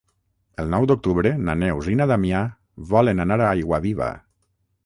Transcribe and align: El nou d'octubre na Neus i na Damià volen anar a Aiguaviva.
El 0.63 0.71
nou 0.75 0.87
d'octubre 0.91 1.33
na 1.49 1.55
Neus 1.65 1.91
i 1.93 1.99
na 2.01 2.09
Damià 2.13 2.41
volen 2.95 3.25
anar 3.27 3.39
a 3.43 3.51
Aiguaviva. 3.53 4.13